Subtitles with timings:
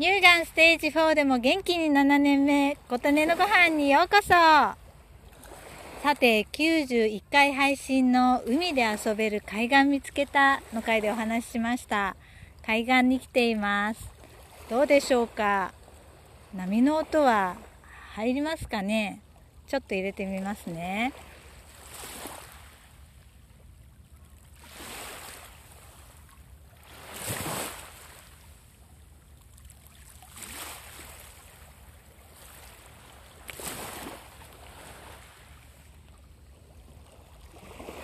[0.00, 4.76] 乳がんステージ4でも元気に7年目、琴音のご飯にようこそさ
[6.18, 12.16] て、91回配信の海で遊べる海岸見つけたの回でお話ししました。
[12.64, 14.10] 海岸に来ています。
[14.70, 15.74] どうでしょうか？
[16.56, 17.56] 波の音は
[18.14, 19.20] 入りますかね？
[19.68, 21.12] ちょっと入れてみますね。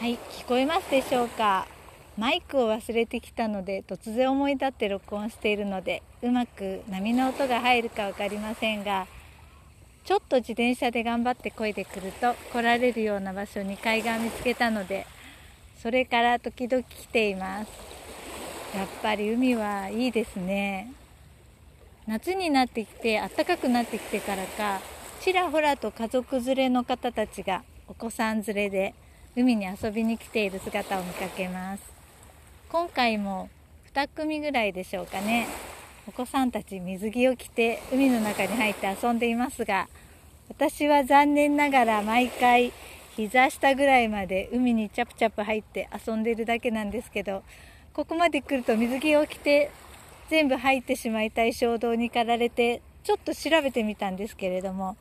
[0.07, 1.67] はい、聞こえますでしょうか？
[2.17, 9.09] マイクを忘れてきたので突然思い立って録音しているのでうまく波の音が入るか分かりませんが
[10.05, 15.09] ちょっと自転車で頑張って漕いでくると来られるような場所に海岸見つけたので
[15.83, 17.69] それから時々来ています。
[18.77, 20.93] やっぱり海はいいですね。
[22.07, 24.81] 夏になってきて暖かくなってきてからか
[25.21, 28.95] ちらほらと家族連れの方たちがお子さん連れで
[29.37, 31.83] 海に遊びに来ている姿を見かけます。
[32.71, 33.51] 今回も
[33.95, 35.47] 2組ぐらいでしょうかね。
[36.09, 39.89] お子さんたち水着を着て海の中に入って遊んでいますが
[40.49, 42.73] 私は残念ながら毎回
[43.17, 47.43] 膝下ぐらいまで海にチャプチャプ入って遊んでるだけなんですけど
[47.93, 49.73] ここまで来ると水着を着て
[50.31, 54.97] 全部入ってしまいたい衝動に駆られてちょっと調べてみたんですけれども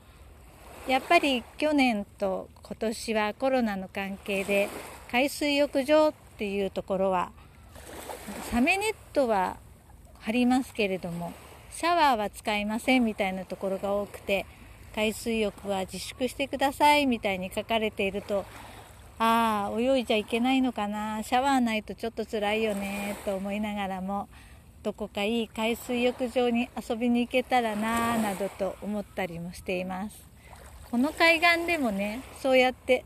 [0.87, 4.69] やっぱり去年と今年はコロナの関係で
[5.11, 7.31] 海水浴場っていうところは
[8.51, 9.57] サメネットは
[10.19, 11.33] 張りますけれども
[11.71, 14.45] シャワーは使いませんみたいなところが多くて
[14.93, 18.45] 海水浴は自粛してくださいみたいに書かれていると
[19.17, 24.29] ああ泳いじゃいけないのかなシャワーないとちょっと辛いよねと思いながらも
[24.83, 30.34] どこかいい海水浴場に遊びに行けたらななどと思ったりもしています。
[30.95, 33.03] この海岸でもねそうやって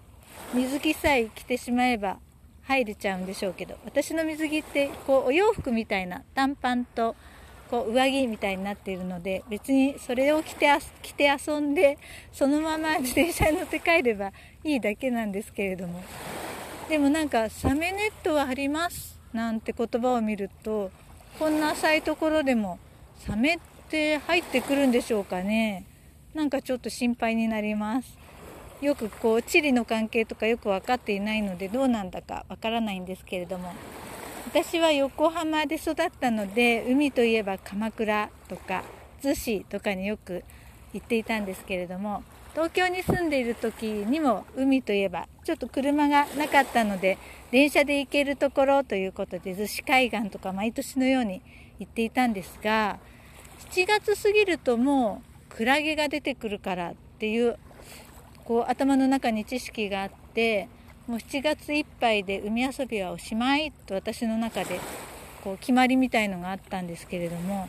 [0.54, 2.20] 水着さえ着てしまえば
[2.62, 7.16] 入れちゃうんでしょうけど私の水着ってこうお洋服みたいな短パンと
[7.72, 10.68] こう上着みたいになっているので別にそれを着て
[11.02, 11.98] 着て遊んで
[12.32, 16.04] そのまま 自転車に乗って帰ればいいだけなんですけれども。
[16.90, 20.92] でもなんかサメネットはありますなんて言葉を見ると
[21.40, 22.78] こんな浅いところでも
[23.18, 23.60] サメっ
[23.90, 25.86] て入ってくるんでしょうかね。
[26.34, 28.18] なんかちょっと心配になります。
[28.82, 33.74] よくこう地理の関係とかよく分かっていないのでどうなんだかわからないんですけれども。
[34.52, 38.84] 私は横浜で育ったので海といえば鎌倉とか
[39.22, 40.44] 逗子とかによく
[40.92, 42.24] 行っていたんですけれども
[42.54, 47.20] 東京に住んでいる時にも海といえばちょっと車がなかったので
[47.52, 51.44] 電車で行けるところということで逗子海岸とか毎年のように
[51.78, 52.98] 行っていたんですが
[53.70, 57.58] 7月過ぎるともうクラゲが出てくるからっていう
[58.46, 60.70] こう頭の中に知識があって
[61.08, 64.80] もう7月いっぱいで海遊びはおしまいと私の中で
[65.44, 67.68] こう決まりみたいのがあったんですけれども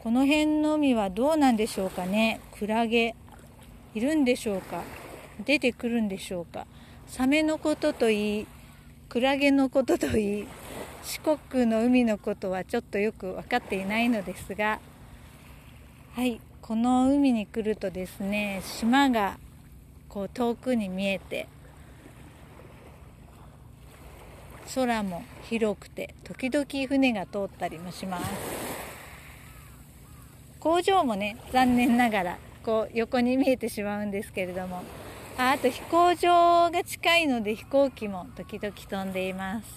[0.00, 2.40] この辺の海はどうなんでしょうかね？
[2.52, 3.14] クラゲ
[3.94, 4.82] いるんでしょうか？
[5.44, 6.66] 出てくるんでしょうか？
[7.06, 8.46] サメのことといい
[9.08, 10.46] クラゲのことといい
[11.02, 14.80] 四国の海のことはちょっとよく分かっていないのですが
[16.14, 16.40] はい。
[16.66, 19.38] この海に来るとですね島が
[20.08, 21.46] こう遠くに見えて
[24.74, 28.26] 空も広くて時々船が通ったりもします。
[30.58, 34.82] 工場もね残念ながらこう横に見えてしまうんですけれども
[35.38, 39.68] ああと飛行場が近いので飛行機も時々飛んでいます。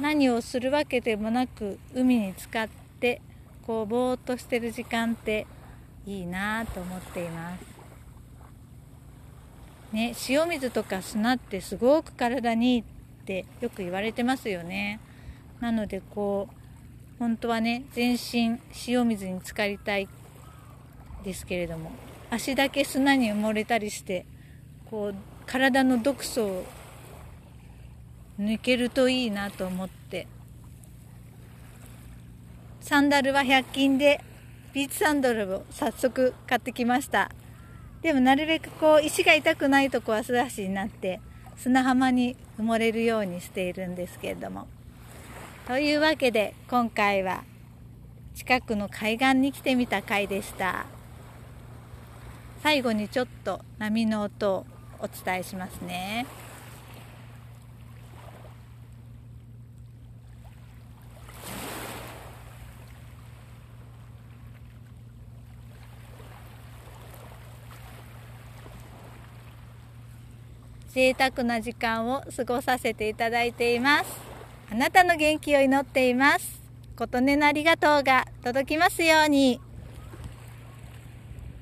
[0.00, 2.68] 何をするわけでもなく海に浸かっ
[2.98, 3.22] て
[3.66, 5.44] こうぼーっとしてる時間って
[6.06, 7.64] いいなと思っています。
[9.92, 12.84] ね、塩水とか砂ってすごく体にいいっ
[13.24, 15.00] てよく言われてますよね。
[15.58, 20.08] なのでこう本当はね全身塩水に浸かりたい
[21.24, 21.90] ですけれども
[22.30, 24.26] 足だけ砂に埋もれたりして
[24.90, 25.14] こう
[25.46, 26.66] 体の毒素を
[28.38, 30.28] 抜けるといいなと思って
[32.86, 34.20] サンダルは100均で
[34.72, 37.32] ビーチサンダルを早速買ってきました。
[38.00, 41.20] でもなるべくこう石が痛くないとこは素足になって
[41.56, 44.68] 砂浜に埋もれるようにしているんですけれども。
[45.66, 47.42] というわけで今回は
[48.36, 50.86] 近くの海岸に来てみた回でした。
[52.62, 54.66] 最後にちょっと波の音を
[55.00, 56.24] お伝えしますね。
[70.96, 74.10] 贅沢な時間を過ごさせていただいています。
[74.72, 76.58] あなたの元気を祈っています。
[76.96, 79.60] 琴音のありがとうが届きますように。